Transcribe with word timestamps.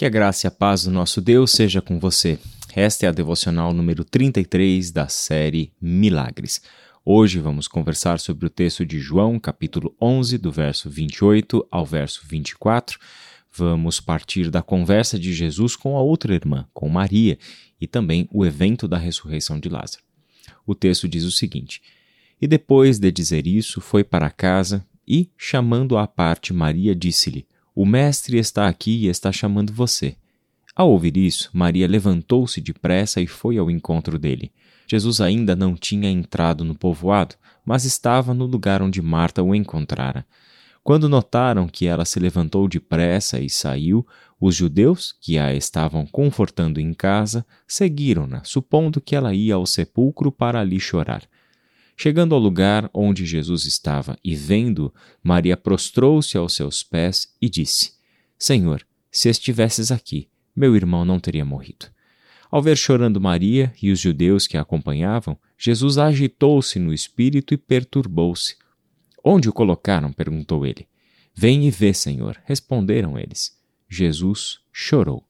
Que 0.00 0.06
a 0.06 0.08
graça 0.08 0.46
e 0.46 0.48
a 0.48 0.50
paz 0.50 0.84
do 0.84 0.90
nosso 0.90 1.20
Deus 1.20 1.50
seja 1.50 1.82
com 1.82 2.00
você. 2.00 2.38
Esta 2.74 3.04
é 3.04 3.08
a 3.10 3.12
devocional 3.12 3.74
número 3.74 4.02
33 4.02 4.90
da 4.90 5.08
série 5.08 5.74
Milagres. 5.78 6.62
Hoje 7.04 7.38
vamos 7.38 7.68
conversar 7.68 8.18
sobre 8.18 8.46
o 8.46 8.48
texto 8.48 8.86
de 8.86 8.98
João, 8.98 9.38
capítulo 9.38 9.94
11, 10.00 10.38
do 10.38 10.50
verso 10.50 10.88
28 10.88 11.68
ao 11.70 11.84
verso 11.84 12.22
24. 12.26 12.98
Vamos 13.52 14.00
partir 14.00 14.50
da 14.50 14.62
conversa 14.62 15.18
de 15.18 15.34
Jesus 15.34 15.76
com 15.76 15.94
a 15.98 16.00
outra 16.00 16.34
irmã, 16.34 16.66
com 16.72 16.88
Maria, 16.88 17.38
e 17.78 17.86
também 17.86 18.26
o 18.32 18.46
evento 18.46 18.88
da 18.88 18.96
ressurreição 18.96 19.60
de 19.60 19.68
Lázaro. 19.68 20.02
O 20.66 20.74
texto 20.74 21.06
diz 21.06 21.24
o 21.24 21.30
seguinte: 21.30 21.82
E 22.40 22.46
depois 22.46 22.98
de 22.98 23.12
dizer 23.12 23.46
isso, 23.46 23.82
foi 23.82 24.02
para 24.02 24.30
casa 24.30 24.82
e, 25.06 25.30
chamando 25.36 25.98
à 25.98 26.06
parte 26.06 26.54
Maria, 26.54 26.94
disse-lhe: 26.94 27.46
o 27.74 27.86
mestre 27.86 28.38
está 28.38 28.68
aqui 28.68 29.04
e 29.04 29.08
está 29.08 29.30
chamando 29.30 29.72
você. 29.72 30.16
Ao 30.74 30.90
ouvir 30.90 31.16
isso, 31.16 31.50
Maria 31.52 31.86
levantou-se 31.86 32.60
depressa 32.60 33.20
e 33.20 33.26
foi 33.26 33.58
ao 33.58 33.70
encontro 33.70 34.18
dele. 34.18 34.52
Jesus 34.86 35.20
ainda 35.20 35.54
não 35.54 35.74
tinha 35.74 36.10
entrado 36.10 36.64
no 36.64 36.74
povoado, 36.74 37.36
mas 37.64 37.84
estava 37.84 38.34
no 38.34 38.46
lugar 38.46 38.82
onde 38.82 39.00
Marta 39.00 39.42
o 39.42 39.54
encontrara. 39.54 40.26
Quando 40.82 41.08
notaram 41.08 41.68
que 41.68 41.86
ela 41.86 42.04
se 42.04 42.18
levantou 42.18 42.66
depressa 42.66 43.38
e 43.38 43.50
saiu, 43.50 44.06
os 44.40 44.56
judeus, 44.56 45.14
que 45.20 45.38
a 45.38 45.54
estavam 45.54 46.06
confortando 46.06 46.80
em 46.80 46.94
casa, 46.94 47.44
seguiram-na, 47.68 48.42
supondo 48.42 49.00
que 49.00 49.14
ela 49.14 49.34
ia 49.34 49.54
ao 49.54 49.66
sepulcro 49.66 50.32
para 50.32 50.60
ali 50.60 50.80
chorar. 50.80 51.22
Chegando 52.02 52.34
ao 52.34 52.40
lugar 52.40 52.88
onde 52.94 53.26
Jesus 53.26 53.66
estava 53.66 54.16
e 54.24 54.34
vendo, 54.34 54.90
Maria 55.22 55.54
prostrou-se 55.54 56.34
aos 56.34 56.54
seus 56.54 56.82
pés 56.82 57.28
e 57.38 57.46
disse: 57.46 57.92
Senhor, 58.38 58.86
se 59.12 59.28
estivesses 59.28 59.92
aqui, 59.92 60.26
meu 60.56 60.74
irmão 60.74 61.04
não 61.04 61.20
teria 61.20 61.44
morrido. 61.44 61.88
Ao 62.50 62.62
ver 62.62 62.78
chorando 62.78 63.20
Maria 63.20 63.70
e 63.82 63.92
os 63.92 64.00
judeus 64.00 64.46
que 64.46 64.56
a 64.56 64.62
acompanhavam, 64.62 65.38
Jesus 65.58 65.98
agitou-se 65.98 66.78
no 66.78 66.90
espírito 66.90 67.52
e 67.52 67.58
perturbou-se. 67.58 68.56
Onde 69.22 69.50
o 69.50 69.52
colocaram? 69.52 70.10
perguntou 70.10 70.64
ele. 70.64 70.88
Vem 71.34 71.68
e 71.68 71.70
vê, 71.70 71.92
Senhor, 71.92 72.40
responderam 72.46 73.18
eles. 73.18 73.54
Jesus 73.90 74.60
chorou. 74.72 75.22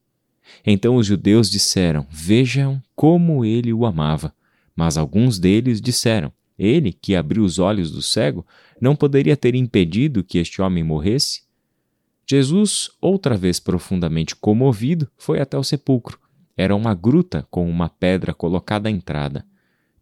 Então 0.65 0.95
os 0.95 1.05
judeus 1.05 1.51
disseram: 1.51 2.07
Vejam 2.09 2.81
como 2.95 3.45
ele 3.45 3.73
o 3.73 3.84
amava. 3.84 4.33
Mas 4.77 4.97
alguns 4.97 5.37
deles 5.37 5.81
disseram: 5.81 6.33
ele, 6.61 6.92
que 6.92 7.16
abriu 7.16 7.42
os 7.42 7.58
olhos 7.58 7.91
do 7.91 8.03
cego, 8.03 8.47
não 8.78 8.94
poderia 8.94 9.36
ter 9.36 9.55
impedido 9.55 10.22
que 10.22 10.39
este 10.39 10.61
homem 10.61 10.84
morresse? 10.84 11.42
Jesus, 12.28 12.91
outra 13.00 13.36
vez 13.36 13.58
profundamente 13.58 14.36
comovido, 14.36 15.11
foi 15.16 15.41
até 15.41 15.56
o 15.58 15.64
sepulcro. 15.64 16.19
Era 16.56 16.77
uma 16.77 16.94
gruta 16.94 17.47
com 17.50 17.69
uma 17.69 17.88
pedra 17.88 18.34
colocada 18.34 18.88
à 18.88 18.92
entrada. 18.92 19.44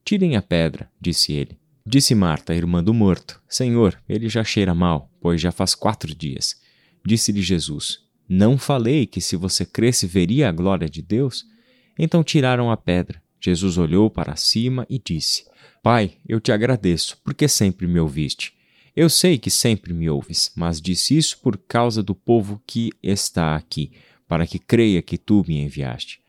Tirem 0.04 0.36
a 0.36 0.42
pedra, 0.42 0.90
disse 1.00 1.32
ele. 1.32 1.56
Disse 1.86 2.14
Marta, 2.14 2.54
irmã 2.54 2.82
do 2.82 2.92
morto: 2.92 3.40
Senhor, 3.48 3.98
ele 4.08 4.28
já 4.28 4.42
cheira 4.44 4.74
mal, 4.74 5.10
pois 5.20 5.40
já 5.40 5.52
faz 5.52 5.74
quatro 5.74 6.14
dias. 6.14 6.60
Disse-lhe 7.06 7.40
Jesus: 7.40 8.00
Não 8.28 8.58
falei 8.58 9.06
que 9.06 9.20
se 9.20 9.36
você 9.36 9.64
cresce 9.64 10.06
veria 10.06 10.48
a 10.48 10.52
glória 10.52 10.88
de 10.88 11.00
Deus? 11.00 11.46
Então 11.98 12.22
tiraram 12.22 12.70
a 12.70 12.76
pedra. 12.76 13.22
Jesus 13.41 13.78
olhou 13.78 14.11
para 14.11 14.36
cima 14.36 14.86
e 14.89 14.98
disse: 14.98 15.44
Pai, 15.83 16.12
eu 16.28 16.41
te 16.41 16.53
agradeço, 16.53 17.19
porque 17.25 17.48
sempre 17.48 17.86
me 17.86 18.00
ouviste. 18.00 18.53
Eu 18.94 19.08
sei 19.08 19.39
que 19.39 19.50
sempre 19.50 19.94
me 19.94 20.11
ouves, 20.11 20.50
mas 20.56 20.81
disse 20.81 21.17
isso 21.17 21.39
por 21.41 21.56
causa 21.56 22.03
do 22.03 22.14
povo 22.14 22.61
que 22.66 22.91
está 23.00 23.55
aqui, 23.55 23.92
para 24.27 24.47
que 24.47 24.59
creia 24.59 25.00
que 25.00 25.16
tu 25.16 25.44
me 25.47 25.61
enviaste. 25.61 26.20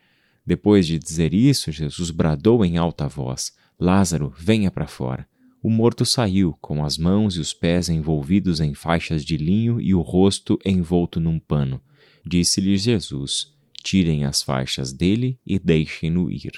Depois 0.46 0.86
de 0.86 1.00
dizer 1.00 1.34
isso, 1.34 1.72
Jesus 1.72 2.12
bradou 2.12 2.64
em 2.64 2.78
alta 2.78 3.08
voz: 3.08 3.54
Lázaro, 3.80 4.34
venha 4.38 4.70
para 4.70 4.88
fora. 4.88 5.28
O 5.62 5.70
morto 5.70 6.06
saiu, 6.06 6.56
com 6.62 6.86
as 6.86 6.98
mãos 6.98 7.36
e 7.36 7.40
os 7.40 7.54
pés 7.54 7.90
envolvidos 7.90 8.62
em 8.62 8.74
faixas 8.74 9.26
de 9.26 9.36
linho 9.36 9.82
e 9.82 9.94
o 9.94 10.02
rosto 10.02 10.58
envolto 10.64 11.20
num 11.20 11.38
pano. 11.38 11.82
Disse-lhe 12.26 12.78
Jesus: 12.78 13.54
Tirem 13.84 14.26
as 14.26 14.42
faixas 14.42 14.94
dele 14.94 15.38
e 15.46 15.58
deixem-no 15.60 16.32
ir. 16.32 16.52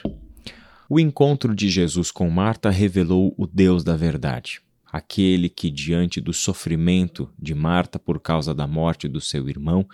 O 0.94 1.00
encontro 1.00 1.56
de 1.56 1.70
Jesus 1.70 2.12
com 2.12 2.30
Marta 2.30 2.70
revelou 2.70 3.34
o 3.38 3.48
Deus 3.48 3.82
da 3.82 3.96
verdade, 3.96 4.60
aquele 4.92 5.48
que, 5.48 5.72
diante 5.72 6.20
do 6.20 6.34
sofrimento 6.34 7.30
de 7.40 7.56
Marta 7.56 7.98
por 7.98 8.20
causa 8.20 8.54
da 8.54 8.68
morte 8.68 9.08
do 9.08 9.22
seu 9.22 9.48
irmão, 9.48 9.88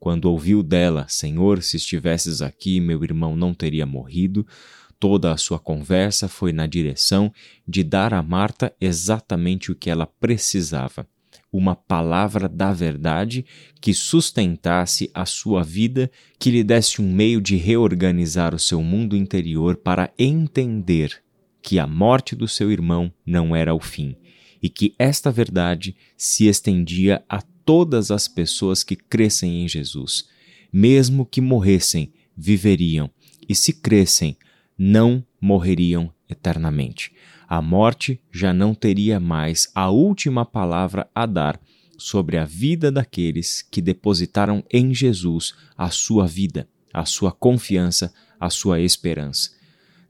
quando 0.00 0.24
ouviu 0.24 0.62
dela, 0.62 1.04
Senhor, 1.06 1.62
se 1.62 1.76
estivesses 1.76 2.40
aqui, 2.40 2.80
meu 2.80 3.04
irmão 3.04 3.36
não 3.36 3.52
teria 3.52 3.84
morrido, 3.84 4.46
toda 4.98 5.30
a 5.32 5.36
sua 5.36 5.58
conversa 5.58 6.28
foi 6.28 6.50
na 6.50 6.66
direção 6.66 7.30
de 7.68 7.84
dar 7.84 8.14
a 8.14 8.22
Marta 8.22 8.74
exatamente 8.80 9.70
o 9.70 9.74
que 9.74 9.90
ela 9.90 10.06
precisava 10.06 11.06
uma 11.52 11.74
palavra 11.74 12.48
da 12.48 12.72
verdade 12.72 13.44
que 13.80 13.94
sustentasse 13.94 15.10
a 15.14 15.24
sua 15.24 15.62
vida, 15.62 16.10
que 16.38 16.50
lhe 16.50 16.62
desse 16.62 17.00
um 17.00 17.10
meio 17.10 17.40
de 17.40 17.56
reorganizar 17.56 18.54
o 18.54 18.58
seu 18.58 18.82
mundo 18.82 19.16
interior 19.16 19.76
para 19.76 20.12
entender 20.18 21.22
que 21.62 21.78
a 21.78 21.86
morte 21.86 22.36
do 22.36 22.46
seu 22.46 22.70
irmão 22.70 23.12
não 23.26 23.54
era 23.54 23.74
o 23.74 23.80
fim 23.80 24.16
e 24.62 24.68
que 24.68 24.94
esta 24.98 25.30
verdade 25.30 25.96
se 26.16 26.46
estendia 26.46 27.22
a 27.28 27.40
todas 27.64 28.10
as 28.10 28.26
pessoas 28.26 28.82
que 28.82 28.96
crescem 28.96 29.62
em 29.62 29.68
Jesus. 29.68 30.28
Mesmo 30.72 31.24
que 31.24 31.40
morressem, 31.40 32.12
viveriam, 32.36 33.10
e 33.48 33.54
se 33.54 33.72
crescem, 33.72 34.36
não 34.76 35.24
morreriam 35.40 36.12
eternamente 36.28 37.12
a 37.48 37.62
morte 37.62 38.20
já 38.30 38.52
não 38.52 38.74
teria 38.74 39.18
mais 39.18 39.68
a 39.74 39.88
última 39.88 40.44
palavra 40.44 41.08
a 41.14 41.24
dar 41.24 41.58
sobre 41.96 42.36
a 42.36 42.44
vida 42.44 42.92
daqueles 42.92 43.62
que 43.62 43.80
depositaram 43.80 44.62
em 44.70 44.94
Jesus 44.94 45.54
a 45.76 45.88
sua 45.88 46.26
vida, 46.26 46.68
a 46.92 47.06
sua 47.06 47.32
confiança, 47.32 48.12
a 48.38 48.50
sua 48.50 48.80
esperança. 48.80 49.50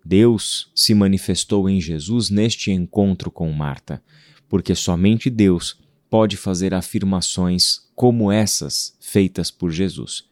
Deus 0.05 0.73
se 0.75 0.93
manifestou 0.95 1.71
em 1.71 1.81
Jesus 1.81 2.29
neste 2.29 2.73
encontro 2.73 3.31
com 3.31 3.51
Marta, 3.53 4.03
porque 4.49 4.75
somente 4.75 5.31
Deus 5.31 5.81
pode 6.11 6.37
fazer 6.37 6.75
afirmações 6.75 7.89
como 7.95 8.33
essas 8.33 8.97
feitas 9.01 9.49
por 9.51 9.71
Jesus. 9.71 10.25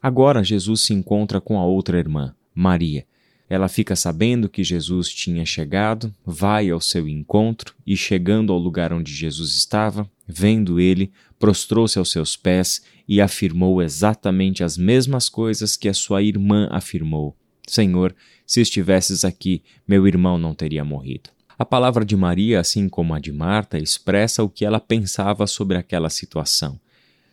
Agora 0.00 0.44
Jesus 0.44 0.82
se 0.82 0.94
encontra 0.94 1.40
com 1.40 1.58
a 1.58 1.66
outra 1.66 1.98
irmã, 1.98 2.34
Maria, 2.54 3.04
ela 3.48 3.68
fica 3.68 3.96
sabendo 3.96 4.48
que 4.48 4.62
Jesus 4.62 5.08
tinha 5.08 5.44
chegado, 5.46 6.14
vai 6.24 6.68
ao 6.68 6.80
seu 6.80 7.08
encontro 7.08 7.74
e, 7.86 7.96
chegando 7.96 8.52
ao 8.52 8.58
lugar 8.58 8.92
onde 8.92 9.12
Jesus 9.12 9.56
estava, 9.56 10.08
vendo 10.26 10.78
ele, 10.78 11.10
prostrou-se 11.38 11.98
aos 11.98 12.10
seus 12.10 12.36
pés 12.36 12.82
e 13.08 13.20
afirmou 13.20 13.80
exatamente 13.80 14.62
as 14.62 14.76
mesmas 14.76 15.28
coisas 15.28 15.76
que 15.76 15.88
a 15.88 15.94
sua 15.94 16.22
irmã 16.22 16.68
afirmou: 16.70 17.34
Senhor, 17.66 18.14
se 18.46 18.60
estivesses 18.60 19.24
aqui, 19.24 19.62
meu 19.86 20.06
irmão 20.06 20.36
não 20.36 20.54
teria 20.54 20.84
morrido. 20.84 21.30
A 21.58 21.64
palavra 21.64 22.04
de 22.04 22.16
Maria, 22.16 22.60
assim 22.60 22.88
como 22.88 23.14
a 23.14 23.18
de 23.18 23.32
Marta, 23.32 23.78
expressa 23.78 24.44
o 24.44 24.48
que 24.48 24.64
ela 24.64 24.78
pensava 24.78 25.46
sobre 25.46 25.76
aquela 25.76 26.10
situação. 26.10 26.78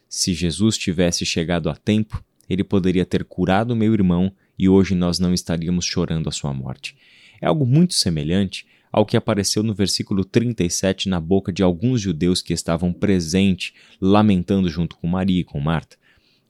Se 0.09 0.33
Jesus 0.33 0.77
tivesse 0.77 1.25
chegado 1.25 1.69
a 1.69 1.75
tempo, 1.75 2.23
ele 2.49 2.63
poderia 2.63 3.05
ter 3.05 3.23
curado 3.23 3.75
meu 3.75 3.93
irmão 3.93 4.31
e 4.57 4.69
hoje 4.69 4.95
nós 4.95 5.19
não 5.19 5.33
estaríamos 5.33 5.85
chorando 5.85 6.29
a 6.29 6.31
sua 6.31 6.53
morte. 6.53 6.95
É 7.41 7.47
algo 7.47 7.65
muito 7.65 7.93
semelhante 7.93 8.65
ao 8.91 9.05
que 9.05 9.17
apareceu 9.17 9.61
no 9.61 9.73
versículo 9.73 10.23
37 10.23 11.09
na 11.09 11.19
boca 11.19 11.51
de 11.51 11.61
alguns 11.61 11.99
judeus 11.99 12.41
que 12.41 12.53
estavam 12.53 12.93
presentes, 12.93 13.73
lamentando 13.99 14.69
junto 14.69 14.95
com 14.95 15.05
Maria 15.05 15.41
e 15.41 15.43
com 15.43 15.59
Marta. 15.59 15.97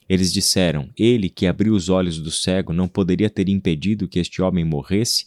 Eles 0.08 0.32
disseram: 0.32 0.88
Ele 0.96 1.28
que 1.28 1.46
abriu 1.46 1.74
os 1.74 1.88
olhos 1.88 2.20
do 2.20 2.30
cego 2.30 2.72
não 2.72 2.86
poderia 2.86 3.28
ter 3.28 3.48
impedido 3.48 4.06
que 4.06 4.20
este 4.20 4.40
homem 4.40 4.64
morresse? 4.64 5.26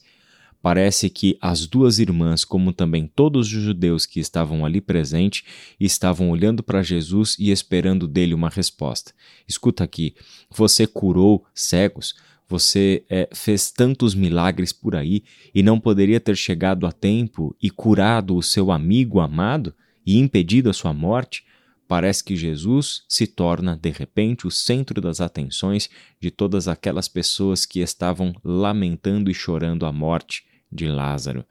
Parece 0.61 1.09
que 1.09 1.37
as 1.41 1.65
duas 1.65 1.99
irmãs, 1.99 2.43
como 2.43 2.73
também 2.73 3.07
todos 3.07 3.47
os 3.47 3.61
judeus 3.63 4.05
que 4.05 4.19
estavam 4.19 4.65
ali 4.65 4.81
presentes, 4.81 5.43
estavam 5.79 6.29
olhando 6.29 6.61
para 6.61 6.83
Jesus 6.83 7.37
e 7.39 7.49
esperando 7.49 8.07
dele 8.07 8.33
uma 8.33 8.49
resposta. 8.49 9.13
Escuta 9.47 9.83
aqui: 9.83 10.15
você 10.49 10.85
curou 10.85 11.45
cegos? 11.53 12.13
Você 12.49 13.05
é, 13.07 13.29
fez 13.31 13.69
tantos 13.69 14.15
milagres 14.15 14.73
por 14.73 14.95
aí 14.95 15.23
e 15.53 15.61
não 15.61 15.79
poderia 15.79 16.19
ter 16.19 16.35
chegado 16.35 16.87
a 16.87 16.91
tempo 16.91 17.55
e 17.61 17.69
curado 17.69 18.35
o 18.35 18.41
seu 18.41 18.71
amigo 18.71 19.19
amado 19.19 19.73
e 20.03 20.17
impedido 20.17 20.67
a 20.67 20.73
sua 20.73 20.91
morte? 20.91 21.45
Parece 21.87 22.23
que 22.23 22.35
Jesus 22.35 23.03
se 23.07 23.27
torna, 23.27 23.77
de 23.77 23.91
repente, 23.91 24.47
o 24.47 24.51
centro 24.51 24.99
das 24.99 25.21
atenções 25.21 25.91
de 26.19 26.31
todas 26.31 26.67
aquelas 26.67 27.07
pessoas 27.07 27.67
que 27.67 27.81
estavam 27.81 28.33
lamentando 28.43 29.29
e 29.29 29.33
chorando 29.33 29.85
a 29.85 29.91
morte 29.91 30.43
de 30.71 30.87
Lázaro. 30.87 31.45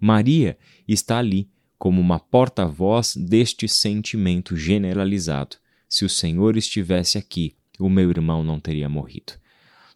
Maria 0.00 0.56
está 0.86 1.18
ali 1.18 1.50
como 1.78 2.00
uma 2.00 2.18
porta-voz 2.18 3.14
deste 3.16 3.68
sentimento 3.68 4.56
generalizado. 4.56 5.56
Se 5.86 6.06
o 6.06 6.08
Senhor 6.08 6.56
estivesse 6.56 7.18
aqui, 7.18 7.54
o 7.78 7.88
meu 7.90 8.10
irmão 8.10 8.42
não 8.42 8.58
teria 8.58 8.88
morrido. 8.88 9.34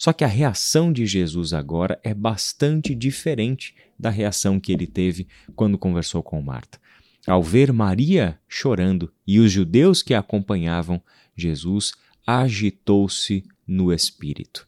Só 0.02 0.12
que 0.12 0.25
a 0.25 0.26
reação 0.26 0.93
de 0.93 1.06
Jesus 1.06 1.52
agora 1.52 1.96
é 2.02 2.12
bastante 2.12 2.93
diferente 2.93 3.72
da 3.96 4.10
reação 4.10 4.58
que 4.58 4.72
ele 4.72 4.84
teve 4.84 5.28
quando 5.54 5.78
conversou 5.78 6.25
com 6.25 6.43
Marta. 6.43 6.81
Ao 7.25 7.40
ver 7.40 7.72
Maria 7.72 8.37
chorando 8.49 9.12
e 9.25 9.38
os 9.38 9.52
judeus 9.52 10.02
que 10.02 10.12
a 10.12 10.19
acompanhavam, 10.19 11.00
Jesus 11.37 11.93
agitou-se 12.26 13.44
no 13.64 13.93
espírito. 13.93 14.66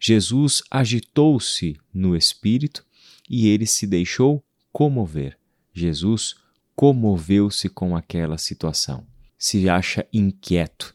Jesus 0.00 0.62
agitou-se 0.70 1.76
no 1.92 2.16
espírito 2.16 2.82
e 3.28 3.48
ele 3.48 3.66
se 3.66 3.86
deixou 3.86 4.42
comover. 4.72 5.36
Jesus 5.74 6.36
comoveu-se 6.74 7.68
com 7.68 7.94
aquela 7.94 8.38
situação. 8.38 9.06
Se 9.36 9.68
acha 9.68 10.06
inquieto, 10.10 10.94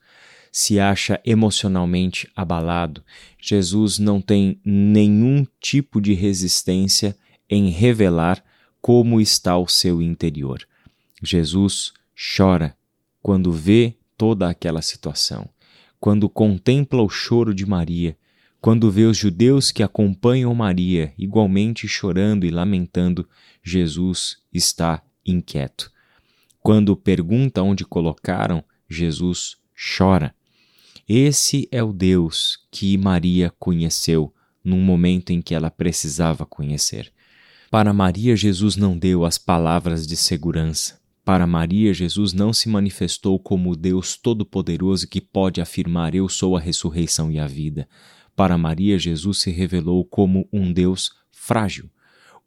se 0.57 0.79
acha 0.79 1.19
emocionalmente 1.25 2.31
abalado. 2.33 3.03
Jesus 3.37 3.99
não 3.99 4.21
tem 4.21 4.57
nenhum 4.63 5.45
tipo 5.59 5.99
de 5.99 6.13
resistência 6.13 7.13
em 7.49 7.69
revelar 7.69 8.41
como 8.81 9.19
está 9.19 9.57
o 9.57 9.67
seu 9.67 10.01
interior. 10.01 10.65
Jesus 11.21 11.91
chora 12.37 12.73
quando 13.21 13.51
vê 13.51 13.97
toda 14.17 14.49
aquela 14.49 14.81
situação, 14.81 15.45
quando 15.99 16.29
contempla 16.29 17.01
o 17.01 17.09
choro 17.09 17.53
de 17.53 17.65
Maria, 17.65 18.17
quando 18.61 18.89
vê 18.89 19.03
os 19.03 19.17
judeus 19.17 19.73
que 19.73 19.83
acompanham 19.83 20.55
Maria 20.55 21.13
igualmente 21.17 21.85
chorando 21.85 22.45
e 22.45 22.49
lamentando, 22.49 23.27
Jesus 23.61 24.37
está 24.53 25.03
inquieto. 25.25 25.91
Quando 26.61 26.95
pergunta 26.95 27.61
onde 27.61 27.83
colocaram, 27.83 28.63
Jesus 28.89 29.57
chora. 29.97 30.33
Esse 31.07 31.67
é 31.71 31.83
o 31.83 31.93
Deus 31.93 32.57
que 32.71 32.97
Maria 32.97 33.53
conheceu 33.59 34.33
num 34.63 34.81
momento 34.81 35.29
em 35.29 35.39
que 35.39 35.53
ela 35.53 35.69
precisava 35.69 36.47
conhecer. 36.47 37.13
Para 37.69 37.93
Maria, 37.93 38.35
Jesus 38.35 38.75
não 38.75 38.97
deu 38.97 39.23
as 39.23 39.37
palavras 39.37 40.07
de 40.07 40.17
segurança. 40.17 40.99
Para 41.23 41.45
Maria, 41.45 41.93
Jesus 41.93 42.33
não 42.33 42.51
se 42.51 42.67
manifestou 42.67 43.37
como 43.37 43.71
o 43.71 43.75
Deus 43.75 44.17
Todo-Poderoso 44.17 45.07
que 45.07 45.21
pode 45.21 45.61
afirmar: 45.61 46.15
Eu 46.15 46.27
sou 46.27 46.57
a 46.57 46.59
ressurreição 46.59 47.31
e 47.31 47.37
a 47.37 47.45
vida. 47.45 47.87
Para 48.35 48.57
Maria, 48.57 48.97
Jesus 48.97 49.41
se 49.41 49.51
revelou 49.51 50.03
como 50.05 50.49
um 50.51 50.73
Deus 50.73 51.11
frágil, 51.31 51.87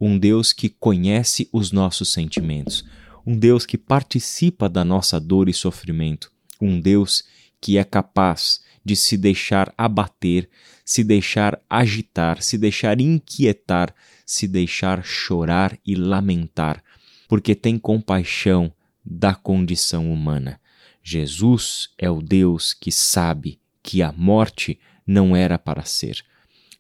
um 0.01 0.19
Deus 0.19 0.53
que 0.53 0.69
conhece 0.69 1.49
os 1.53 1.71
nossos 1.71 2.13
sentimentos, 2.13 2.85
um 3.25 3.39
Deus 3.39 3.65
que 3.65 3.79
participa 3.79 4.69
da 4.69 4.85
nossa 4.85 5.21
dor 5.21 5.49
e 5.49 5.55
sofrimento, 5.55 6.33
um 6.61 6.81
Deus 6.81 7.23
que 7.61 7.79
é 7.79 7.85
capaz 7.85 8.61
de 8.85 8.97
se 8.97 9.17
deixar 9.17 9.73
abater, 9.77 10.49
se 10.85 11.05
deixar 11.05 11.61
agitar, 11.69 12.43
se 12.43 12.57
deixar 12.57 13.01
inquietar, 13.01 13.95
se 14.25 14.49
deixar 14.49 15.05
chorar 15.05 15.79
e 15.85 15.95
lamentar, 15.95 16.83
porque 17.29 17.55
tem 17.55 17.79
compaixão 17.79 18.73
da 19.05 19.35
condição 19.35 20.11
humana. 20.13 20.61
Jesus 21.03 21.91
é 21.99 22.11
o 22.11 22.21
Deus 22.21 22.75
que 22.75 22.93
sabe 22.93 23.61
que 23.83 24.03
a 24.03 24.13
morte 24.13 24.79
não 25.07 25.35
era 25.35 25.59
para 25.59 25.85
ser. 25.85 26.25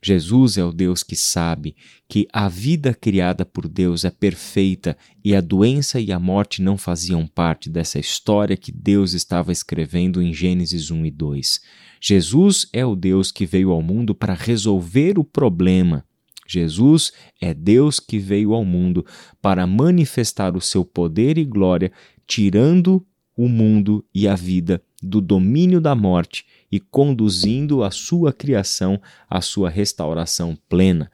Jesus 0.00 0.56
é 0.56 0.64
o 0.64 0.72
Deus 0.72 1.02
que 1.02 1.16
sabe 1.16 1.74
que 2.08 2.28
a 2.32 2.48
vida 2.48 2.94
criada 2.94 3.44
por 3.44 3.68
Deus 3.68 4.04
é 4.04 4.10
perfeita 4.10 4.96
e 5.24 5.34
a 5.34 5.40
doença 5.40 6.00
e 6.00 6.12
a 6.12 6.20
morte 6.20 6.62
não 6.62 6.78
faziam 6.78 7.26
parte 7.26 7.68
dessa 7.68 7.98
história 7.98 8.56
que 8.56 8.70
Deus 8.70 9.12
estava 9.12 9.50
escrevendo 9.50 10.22
em 10.22 10.32
Gênesis 10.32 10.90
1 10.90 11.06
e 11.06 11.10
2. 11.10 11.60
Jesus 12.00 12.68
é 12.72 12.86
o 12.86 12.94
Deus 12.94 13.32
que 13.32 13.44
veio 13.44 13.72
ao 13.72 13.82
mundo 13.82 14.14
para 14.14 14.34
resolver 14.34 15.18
o 15.18 15.24
problema. 15.24 16.04
Jesus 16.46 17.12
é 17.40 17.52
Deus 17.52 17.98
que 17.98 18.18
veio 18.18 18.54
ao 18.54 18.64
mundo 18.64 19.04
para 19.42 19.66
manifestar 19.66 20.56
o 20.56 20.60
seu 20.60 20.84
poder 20.84 21.36
e 21.36 21.44
glória, 21.44 21.92
tirando 22.26 23.04
o 23.36 23.48
mundo 23.48 24.04
e 24.14 24.26
a 24.28 24.34
vida 24.34 24.82
do 25.02 25.20
domínio 25.20 25.80
da 25.80 25.94
morte 25.94 26.44
e 26.70 26.80
conduzindo 26.80 27.82
a 27.82 27.90
sua 27.90 28.32
criação 28.32 29.00
à 29.28 29.40
sua 29.40 29.70
restauração 29.70 30.56
plena. 30.68 31.10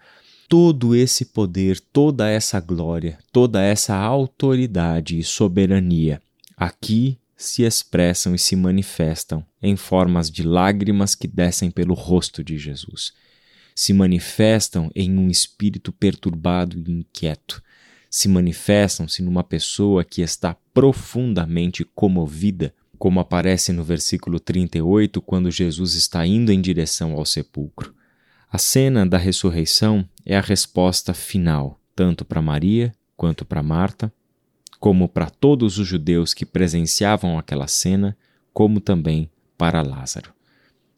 Todo 0.49 0.95
esse 0.95 1.27
poder, 1.27 1.81
toda 1.81 2.29
essa 2.29 2.61
glória, 2.61 3.19
toda 3.33 3.63
essa 3.63 3.97
autoridade 3.97 5.19
e 5.19 5.23
soberania 5.23 6.21
aqui 6.57 7.19
se 7.37 7.63
expressam 7.63 8.35
e 8.35 8.39
se 8.39 8.55
manifestam 8.57 9.45
em 9.63 9.77
formas 9.77 10.31
de 10.31 10.43
lágrimas 10.43 11.15
que 11.15 11.27
descem 11.27 11.71
pelo 11.71 11.95
rosto 11.95 12.45
de 12.45 12.57
Jesus. 12.57 13.13
Se 13.75 13.93
manifestam 13.93 14.91
em 14.95 15.19
um 15.19 15.29
espírito 15.29 15.93
perturbado 15.93 16.79
e 16.79 16.93
inquieto. 16.93 17.63
Se 18.09 18.29
manifestam-se 18.29 19.21
numa 19.21 19.43
pessoa 19.43 20.05
que 20.05 20.23
está 20.23 20.57
profundamente 20.73 21.85
comovida 21.85 22.73
como 22.99 23.21
aparece 23.21 23.73
no 23.73 23.83
versículo 23.83 24.41
38, 24.41 25.21
quando 25.21 25.51
Jesus 25.51 25.95
está 25.95 26.27
indo 26.27 26.53
em 26.53 26.61
direção 26.61 27.13
ao 27.13 27.25
sepulcro. 27.25 27.95
A 28.51 28.59
cena 28.59 29.05
da 29.05 29.19
ressurreição 29.19 30.09
é 30.25 30.37
a 30.37 30.41
resposta 30.41 31.13
final, 31.13 31.81
tanto 31.95 32.25
para 32.25 32.41
Maria 32.41 32.93
quanto 33.17 33.45
para 33.45 33.63
Marta, 33.63 34.13
como 34.79 35.09
para 35.09 35.31
todos 35.31 35.79
os 35.79 35.87
judeus 35.87 36.35
que 36.35 36.45
presenciavam 36.45 37.39
aquela 37.39 37.67
cena, 37.67 38.17
como 38.53 38.81
também 38.81 39.31
para 39.57 39.83
Lázaro. 39.83 40.33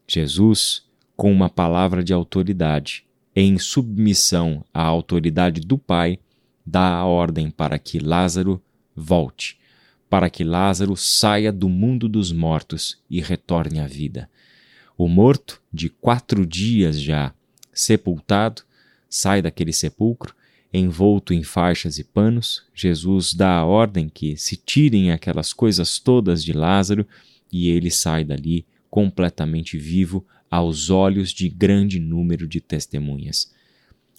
Jesus, 0.06 0.84
com 1.16 1.32
uma 1.32 1.48
palavra 1.48 2.02
de 2.02 2.12
autoridade, 2.12 3.06
em 3.34 3.58
submissão 3.58 4.64
à 4.72 4.82
autoridade 4.82 5.60
do 5.60 5.78
Pai, 5.78 6.19
dá 6.64 6.88
a 6.94 7.04
ordem 7.04 7.50
para 7.50 7.78
que 7.78 7.98
Lázaro 7.98 8.62
volte 8.94 9.58
para 10.08 10.31
que 10.31 10.44
Lázaro 10.44 10.97
saia 10.97 11.53
do 11.53 11.69
mundo 11.69 12.08
dos 12.08 12.32
mortos 12.32 12.99
e 13.11 13.20
retorne 13.20 13.81
à 13.81 13.87
vida. 13.87 14.31
O 14.97 15.08
morto, 15.08 15.61
de 15.73 15.88
quatro 15.88 16.47
dias 16.47 17.00
já 17.00 17.35
sepultado, 17.73 18.62
sai 19.11 19.43
daquele 19.43 19.73
sepulcro, 19.73 20.35
envolto 20.73 21.35
em 21.35 21.43
faixas 21.43 21.99
e 21.99 22.05
panos. 22.05 22.64
Jesus 22.75 23.35
dá 23.35 23.56
a 23.56 23.64
ordem 23.64 24.08
que 24.08 24.37
se 24.37 24.56
tirem 24.56 25.11
aquelas 25.11 25.53
coisas 25.53 25.99
todas 25.99 26.43
de 26.43 26.53
Lázaro 26.53 27.06
e 27.53 27.69
ele 27.69 27.91
sai 27.91 28.25
dali 28.25 28.67
completamente 28.88 29.76
vivo 29.76 30.25
aos 30.50 30.88
olhos 30.88 31.31
de 31.31 31.49
grande 31.49 31.99
número 31.99 32.47
de 32.47 32.61
testemunhas. 32.61 33.53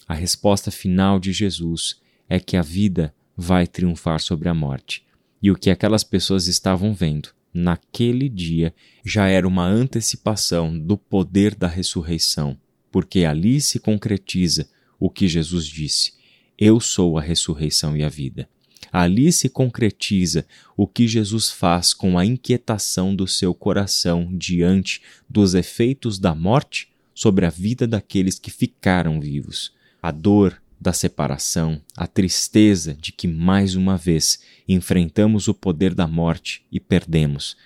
A 0.07 0.13
resposta 0.13 0.69
final 0.69 1.19
de 1.19 1.31
Jesus 1.31 1.99
é 2.29 2.39
que 2.39 2.57
a 2.57 2.61
vida 2.61 3.13
vai 3.35 3.65
triunfar 3.65 4.19
sobre 4.19 4.49
a 4.49 4.53
morte 4.53 5.06
e 5.41 5.51
o 5.51 5.55
que 5.55 5.69
aquelas 5.69 6.03
pessoas 6.03 6.47
estavam 6.47 6.93
vendo 6.93 7.29
naquele 7.53 8.29
dia 8.29 8.73
já 9.03 9.27
era 9.27 9.47
uma 9.47 9.65
antecipação 9.65 10.77
do 10.77 10.97
poder 10.97 11.55
da 11.55 11.67
ressurreição, 11.67 12.57
porque 12.91 13.25
ali 13.25 13.59
se 13.61 13.79
concretiza 13.79 14.69
o 14.99 15.09
que 15.09 15.27
Jesus 15.27 15.65
disse: 15.65 16.13
Eu 16.57 16.79
sou 16.79 17.17
a 17.17 17.21
ressurreição 17.21 17.95
e 17.95 18.03
a 18.03 18.09
vida. 18.09 18.47
Ali 18.91 19.31
se 19.31 19.49
concretiza 19.49 20.45
o 20.75 20.87
que 20.87 21.07
Jesus 21.07 21.49
faz 21.49 21.93
com 21.93 22.17
a 22.17 22.25
inquietação 22.25 23.15
do 23.15 23.27
seu 23.27 23.53
coração 23.53 24.29
diante 24.31 25.01
dos 25.29 25.53
efeitos 25.55 26.17
da 26.17 26.33
morte 26.33 26.89
sobre 27.13 27.45
a 27.45 27.49
vida 27.49 27.85
daqueles 27.85 28.39
que 28.39 28.49
ficaram 28.49 29.19
vivos. 29.19 29.73
A 30.01 30.11
dor, 30.11 30.61
da 30.79 30.93
separação, 30.93 31.81
a 31.95 32.05
tristeza 32.05 32.93
de 32.93 33.11
que 33.11 33.27
mais 33.27 33.75
uma 33.75 33.97
vez 33.97 34.39
enfrentamos 34.67 35.47
o 35.47 35.53
poder 35.53 35.93
da 35.93 36.07
morte 36.07 36.65
e 36.71 36.79
perdemos. 36.79 37.57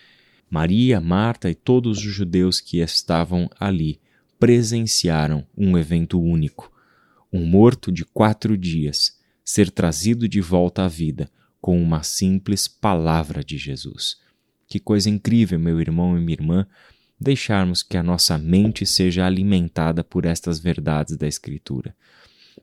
Maria, 0.50 1.00
Marta 1.00 1.50
e 1.50 1.56
todos 1.56 1.98
os 1.98 2.03
judeus 2.03 2.60
que 2.60 2.80
estavam 2.80 3.50
ali 3.60 4.00
presenciaram 4.39 5.46
um 5.58 5.77
evento 5.77 6.22
único: 6.22 6.72
um 7.32 7.46
morto 7.46 7.91
de 7.91 8.06
quatro 8.06 8.58
dias 8.58 9.20
ser 9.44 9.70
trazido 9.70 10.27
de 10.27 10.39
volta 10.39 10.84
à 10.84 10.88
vida 10.88 11.30
com 11.60 11.82
uma 11.82 12.03
simples 12.03 12.68
palavra 12.68 13.44
de 13.44 13.58
Jesus. 13.58 14.18
Que 14.68 14.80
coisa 14.80 15.10
incrível, 15.10 15.60
meu 15.60 15.80
irmão 15.82 16.18
e 16.18 16.22
minha 16.22 16.34
irmã, 16.34 16.68
deixarmos 17.20 17.84
que 17.84 17.98
a 17.98 18.03
nossa 18.03 18.38
mente 18.38 18.86
seja 18.86 19.25
alimentada 19.25 20.03
por 20.03 20.25
estas 20.25 20.60
verdades 20.60 21.18
da 21.18 21.27
Escritura 21.27 21.94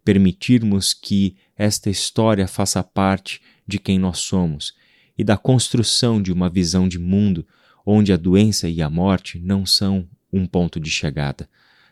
permitirmos 0.08 0.94
que 0.94 1.36
esta 1.54 1.90
história 1.90 2.48
faça 2.48 2.82
parte 2.82 3.42
de 3.66 3.78
quem 3.78 3.98
nós 3.98 4.20
somos 4.20 4.72
e 5.18 5.22
da 5.22 5.36
construção 5.36 6.22
de 6.22 6.32
uma 6.32 6.48
visão 6.48 6.88
de 6.88 6.98
mundo 6.98 7.46
onde 7.84 8.10
a 8.10 8.16
doença 8.16 8.70
e 8.70 8.80
a 8.80 8.88
morte 8.88 9.38
não 9.38 9.66
são 9.66 10.08
um 10.32 10.46
ponto 10.46 10.80
de 10.80 10.88
chegada, 10.88 11.46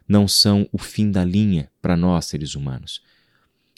não 0.08 0.26
são 0.26 0.66
o 0.72 0.78
fim 0.78 1.10
da 1.10 1.22
linha 1.22 1.70
para 1.82 1.94
nós 1.94 2.24
seres 2.24 2.54
humanos. 2.54 3.02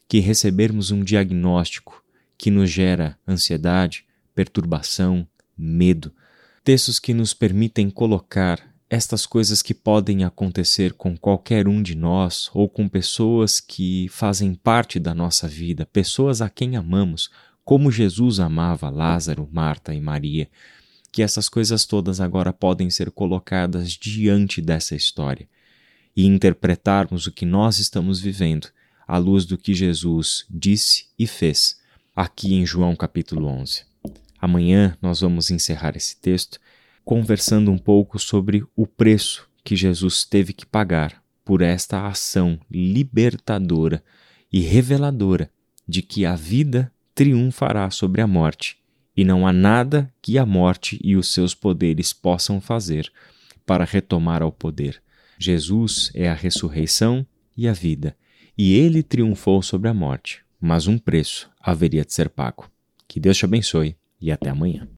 Que 0.06 0.20
recebermos 0.20 0.92
um 0.92 1.02
diagnóstico 1.02 2.04
que 2.38 2.48
nos 2.48 2.70
gera 2.70 3.18
ansiedade, 3.26 4.04
perturbação, 4.36 5.26
medo, 5.56 6.14
textos 6.62 7.00
que 7.00 7.12
nos 7.12 7.34
permitem 7.34 7.90
colocar 7.90 8.67
estas 8.90 9.26
coisas 9.26 9.60
que 9.60 9.74
podem 9.74 10.24
acontecer 10.24 10.94
com 10.94 11.16
qualquer 11.16 11.68
um 11.68 11.82
de 11.82 11.94
nós 11.94 12.50
ou 12.54 12.68
com 12.68 12.88
pessoas 12.88 13.60
que 13.60 14.08
fazem 14.08 14.54
parte 14.54 14.98
da 14.98 15.14
nossa 15.14 15.46
vida, 15.46 15.86
pessoas 15.86 16.40
a 16.40 16.48
quem 16.48 16.74
amamos, 16.76 17.30
como 17.64 17.92
Jesus 17.92 18.40
amava 18.40 18.88
Lázaro, 18.88 19.46
Marta 19.52 19.94
e 19.94 20.00
Maria, 20.00 20.48
que 21.12 21.22
essas 21.22 21.48
coisas 21.48 21.84
todas 21.84 22.18
agora 22.18 22.52
podem 22.52 22.88
ser 22.88 23.10
colocadas 23.10 23.92
diante 23.92 24.62
dessa 24.62 24.96
história 24.96 25.46
e 26.16 26.24
interpretarmos 26.24 27.26
o 27.26 27.32
que 27.32 27.44
nós 27.44 27.78
estamos 27.78 28.20
vivendo 28.20 28.68
à 29.06 29.18
luz 29.18 29.44
do 29.44 29.58
que 29.58 29.74
Jesus 29.74 30.46
disse 30.48 31.06
e 31.18 31.26
fez 31.26 31.78
aqui 32.16 32.54
em 32.54 32.64
João 32.64 32.96
capítulo 32.96 33.48
11. 33.48 33.82
Amanhã 34.40 34.96
nós 35.02 35.20
vamos 35.20 35.50
encerrar 35.50 35.96
esse 35.96 36.16
texto 36.16 36.58
conversando 37.08 37.70
um 37.70 37.78
pouco 37.78 38.18
sobre 38.18 38.62
o 38.76 38.86
preço 38.86 39.48
que 39.64 39.74
Jesus 39.74 40.26
teve 40.26 40.52
que 40.52 40.66
pagar 40.66 41.22
por 41.42 41.62
esta 41.62 42.06
ação 42.06 42.60
libertadora 42.70 44.04
e 44.52 44.60
reveladora 44.60 45.50
de 45.88 46.02
que 46.02 46.26
a 46.26 46.36
vida 46.36 46.92
triunfará 47.14 47.90
sobre 47.90 48.20
a 48.20 48.26
morte 48.26 48.76
e 49.16 49.24
não 49.24 49.46
há 49.46 49.54
nada 49.54 50.12
que 50.20 50.36
a 50.36 50.44
morte 50.44 51.00
e 51.02 51.16
os 51.16 51.32
seus 51.32 51.54
poderes 51.54 52.12
possam 52.12 52.60
fazer 52.60 53.10
para 53.64 53.86
retomar 53.86 54.42
ao 54.42 54.52
poder. 54.52 55.00
Jesus 55.38 56.10
é 56.12 56.28
a 56.28 56.34
ressurreição 56.34 57.26
e 57.56 57.66
a 57.66 57.72
vida, 57.72 58.14
e 58.56 58.74
ele 58.74 59.02
triunfou 59.02 59.62
sobre 59.62 59.88
a 59.88 59.94
morte, 59.94 60.44
mas 60.60 60.86
um 60.86 60.98
preço 60.98 61.50
haveria 61.58 62.04
de 62.04 62.12
ser 62.12 62.28
pago. 62.28 62.70
Que 63.08 63.18
Deus 63.18 63.38
te 63.38 63.46
abençoe 63.46 63.96
e 64.20 64.30
até 64.30 64.50
amanhã. 64.50 64.86